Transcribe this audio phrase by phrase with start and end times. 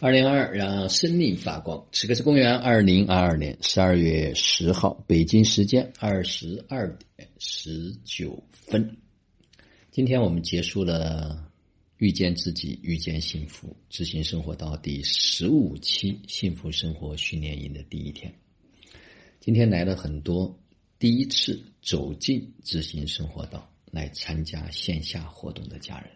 [0.00, 1.82] 二零二二，让生命发光。
[1.92, 8.96] 此刻是公元二零二二年十二月十号，北京时间二十二点十九分。
[9.90, 11.48] 今天我们结束了
[11.98, 18.34] 遇见自己、遇见幸福、执行生活到第十五期幸福生活训练营的第一天。
[19.40, 20.58] 今天来了很多
[20.98, 26.10] 第一次走进执行生活道来参加线下活动的家人。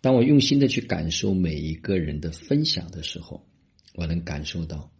[0.00, 3.46] 当我用心的去感受每一个人的分享的时候，
[3.94, 4.90] 我能感受到，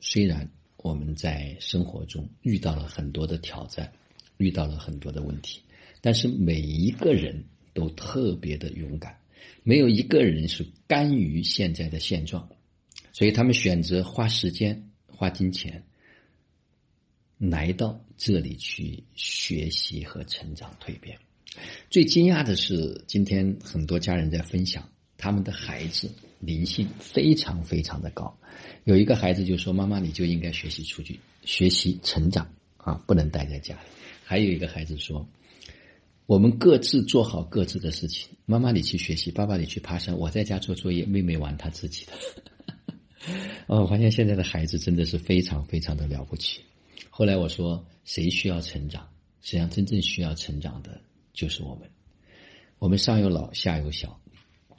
[0.00, 3.92] 虽然我们在生活中遇到了很多的挑战，
[4.38, 5.60] 遇到了很多的问题，
[6.00, 9.18] 但是每一个人都特别的勇敢，
[9.62, 12.48] 没有一个人是甘于现在的现状，
[13.12, 15.84] 所以他们选择花时间、花金钱
[17.36, 21.18] 来到这里去学习和成长蜕变。
[21.90, 26.10] 最惊讶的是，今天很多家人在分享，他们的孩子
[26.40, 28.36] 灵性非常非常的高。
[28.84, 33.80] 有一个孩子就说：“妈妈，你就应该学习出去学习成长啊，不能待在家里。”
[34.24, 35.26] 还有一个孩子说
[36.26, 42.12] ：“我们各自做好各自的事情，妈妈你去学习，爸爸你去爬山，我在家做作业，妹妹玩她自己的。
[43.66, 46.60] ”哦，我发现现在的孩子真的是非常非常的了不起。
[47.10, 49.08] 后来我说：“谁需要成长？
[49.42, 51.00] 实际上，真正需要成长的。”
[51.36, 51.88] 就是我们，
[52.78, 54.18] 我们上有老下有小，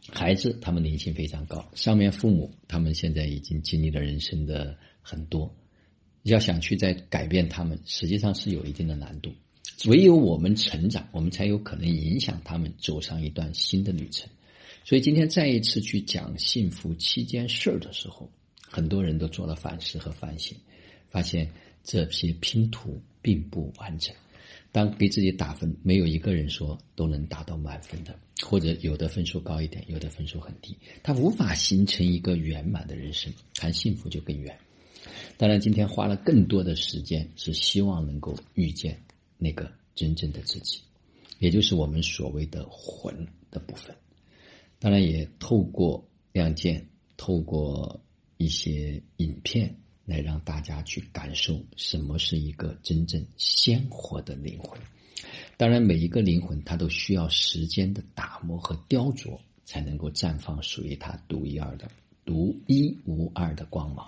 [0.09, 5.55] 孩子他们灵性非常高，上面父母他们现在已经经历了人生的很多，
[6.23, 9.31] 要想去再改变他们，实际上是有一定的难度。
[9.85, 14.28] 唯有我们成长，我们才有可能影响他们走上一段新的旅程。
[14.83, 18.28] 所以今天再一次去讲幸福七件事儿的时候，
[18.61, 20.58] 很多人都做了反思和反省，
[21.09, 21.47] 发现
[21.83, 24.11] 这些拼图并不完整。
[24.78, 34.56] 当给自己打分，没有一个人说都能达到满分的，或者有的分数高一点，有的分数很低，他无法形成一个圆满的人生，谈幸福就更远。
[35.36, 39.02] 当然，今天花了更多的时间，是希望能够遇见
[39.39, 40.80] 那个真正的自己，
[41.40, 43.96] 也就是我们所谓的魂的部分。
[44.78, 46.88] 当然，也透过亮剑，
[47.18, 48.00] 透过
[48.38, 49.75] 一些影片。
[50.07, 54.79] 来让大家去感受什么是一个真正鲜活的灵魂。
[55.57, 61.91] 当然，每一个灵魂它都需要时间的打磨和雕琢，才能够绽放属于它独一二的、
[62.23, 64.07] 独一无二的光芒。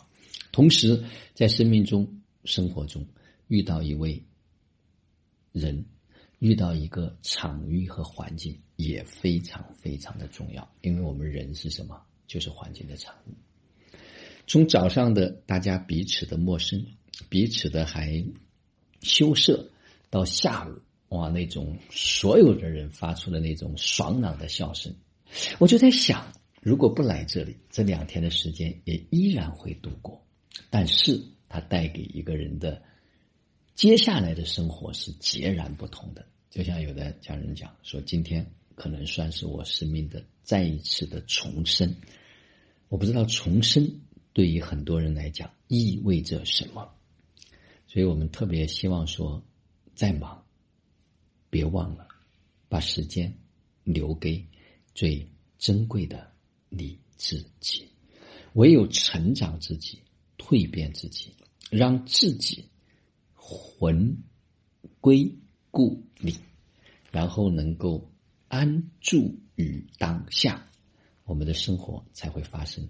[0.54, 2.08] 同时，在生命中、
[2.46, 3.06] 生活中
[3.50, 4.24] 遇到一位
[5.52, 5.84] 人，
[6.40, 10.66] 遇到一个场域和环境，也非常非常的重要。
[10.82, 12.02] 因为我们人是什么？
[12.26, 13.34] 就是环境的产物。
[14.50, 16.84] 从早上的大家彼此的陌生，
[17.30, 18.26] 彼此的还
[19.00, 19.70] 羞涩，
[20.10, 24.92] 到下午哇那种所有的人发出的那种爽朗的笑声，
[25.60, 26.34] 我就在想，
[26.64, 30.20] 如果不来这里，这两天的时间也依然会度过。
[30.72, 32.82] 但是它带给一个人的
[33.76, 36.26] 接下来的生活是截然不同的。
[36.50, 38.44] 就像有的家人讲说，今天
[38.74, 41.96] 可能算是我生命的再一次的重生。
[42.88, 43.88] 我不知道重生。
[44.34, 46.90] 对于很多人来讲，意味着什么？
[47.88, 49.44] 所以我们特别希望说，
[49.96, 50.46] 再忙，
[51.50, 52.08] 别忘了
[52.68, 53.34] 把时间
[53.84, 54.46] 留给
[54.94, 56.32] 最珍贵的
[56.70, 57.88] 你自己。
[58.54, 60.00] 唯有成长自己、
[60.38, 61.34] 蜕变自己，
[61.70, 62.70] 让自己
[63.34, 64.16] 魂
[65.02, 65.36] 归
[65.72, 66.36] 故里，
[67.12, 68.12] 然后能够
[68.48, 70.68] 安住于当下，
[71.26, 72.88] 我们的生活才会发生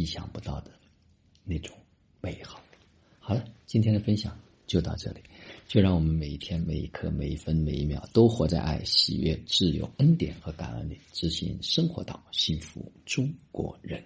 [0.00, 0.70] 意想不到的。
[1.44, 1.76] 那种
[2.20, 2.62] 美好。
[3.18, 4.34] 好了，今天的分享
[4.66, 5.20] 就到这里。
[5.68, 14.02] 就让我们每一天、每一刻、每一分、每一秒都活在爱、喜悦、自由、恩典和感恩里，自信生活到，幸福中国人。